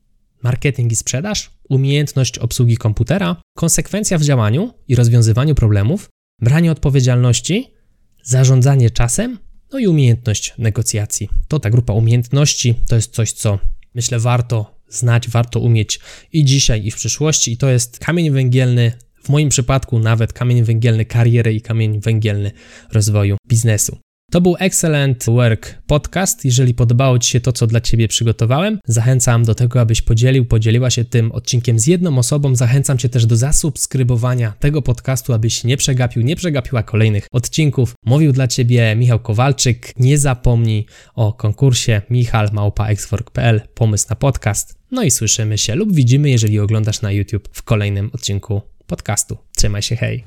marketing 0.45 0.93
i 0.93 0.97
sprzedaż, 0.97 1.51
umiejętność 1.69 2.39
obsługi 2.39 2.77
komputera, 2.77 3.43
konsekwencja 3.57 4.19
w 4.19 4.23
działaniu 4.23 4.75
i 4.89 4.95
rozwiązywaniu 4.95 5.55
problemów, 5.55 6.09
branie 6.41 6.73
odpowiedzialności, 6.73 7.75
zarządzanie 8.23 8.91
czasem, 8.91 9.39
no 9.73 9.79
i 9.79 9.87
umiejętność 9.87 10.55
negocjacji. 10.59 11.29
To 11.49 11.61
ta 11.61 11.71
grupa 11.71 11.93
umiejętności 11.93 12.75
to 12.89 12.97
jest 12.97 13.15
coś, 13.15 13.33
co 13.33 13.59
myślę 13.95 14.19
warto 14.19 14.81
znać, 14.89 15.29
warto 15.29 15.61
umieć 15.61 16.01
i 16.33 16.45
dzisiaj, 16.45 16.87
i 16.87 16.91
w 16.91 16.97
przyszłości, 16.97 17.53
i 17.53 17.57
to 17.57 17.71
jest 17.71 17.99
kamień 17.99 18.31
węgielny. 18.31 18.93
W 19.23 19.29
moim 19.29 19.49
przypadku 19.49 19.99
nawet 19.99 20.33
kamień 20.33 20.63
węgielny 20.63 21.05
kariery 21.05 21.55
i 21.55 21.61
kamień 21.61 22.01
węgielny 22.01 22.51
rozwoju 22.93 23.37
biznesu. 23.49 23.99
To 24.31 24.41
był 24.41 24.57
Excellent 24.59 25.25
Work 25.25 25.75
Podcast. 25.87 26.45
Jeżeli 26.45 26.75
podobało 26.75 27.19
Ci 27.19 27.31
się 27.31 27.41
to, 27.41 27.53
co 27.53 27.67
dla 27.67 27.81
Ciebie 27.81 28.09
przygotowałem, 28.09 28.79
zachęcam 28.87 29.45
do 29.45 29.55
tego, 29.55 29.81
abyś 29.81 30.03
podzielił, 30.03 30.47
podzieliła 30.47 30.91
się 30.91 31.05
tym 31.05 31.33
odcinkiem 31.33 31.79
z 31.79 31.87
jedną 31.87 32.19
osobą. 32.19 32.57
Zachęcam 32.57 32.99
Cię 32.99 33.09
też 33.09 33.27
do 33.27 33.37
zasubskrybowania 33.37 34.53
tego 34.61 34.83
podcastu, 34.83 35.33
abyś 35.33 35.65
nie 35.65 35.77
przegapił, 35.77 36.23
nie 36.23 36.37
przegapiła 36.37 36.83
kolejnych 36.83 37.27
odcinków. 37.33 37.95
Mówił 38.07 38.33
dla 38.33 38.49
Ciebie 38.49 38.97
Michał 38.97 39.21
Kowalczyk. 39.21 39.93
Nie 39.99 40.19
zapomnij 40.19 40.87
o 41.15 41.33
konkursie 41.33 42.03
michalmałpa.exwork.pl 42.11 43.61
Pomysł 43.75 44.07
na 44.11 44.17
podcast. 44.17 44.79
No 44.91 45.03
i 45.03 45.11
słyszymy 45.11 45.59
się 45.59 45.75
lub 45.75 45.95
widzimy, 45.95 46.31
jeżeli 46.31 46.61
oglądasz 46.61 47.03
na 47.03 47.13
YouTube 47.13 47.49
w 47.53 47.63
kolejnym 47.63 48.11
odcinku 48.15 48.63
podcastu. 48.87 49.37
Trzymaj 49.57 49.83
się, 49.83 49.97
hej! 49.97 50.25